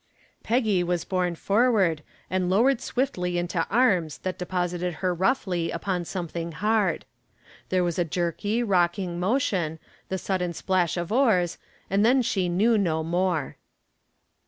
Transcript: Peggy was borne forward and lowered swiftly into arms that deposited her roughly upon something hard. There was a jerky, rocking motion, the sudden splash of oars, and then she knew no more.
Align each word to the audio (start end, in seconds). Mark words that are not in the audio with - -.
Peggy 0.41 0.81
was 0.83 1.05
borne 1.05 1.35
forward 1.35 2.01
and 2.27 2.49
lowered 2.49 2.81
swiftly 2.81 3.37
into 3.37 3.67
arms 3.69 4.17
that 4.23 4.39
deposited 4.39 4.95
her 4.95 5.13
roughly 5.13 5.69
upon 5.69 6.05
something 6.05 6.53
hard. 6.53 7.05
There 7.69 7.83
was 7.83 7.99
a 7.99 8.03
jerky, 8.03 8.63
rocking 8.63 9.19
motion, 9.19 9.77
the 10.09 10.17
sudden 10.17 10.53
splash 10.53 10.97
of 10.97 11.11
oars, 11.11 11.59
and 11.87 12.03
then 12.03 12.23
she 12.23 12.49
knew 12.49 12.79
no 12.79 13.03
more. 13.03 13.57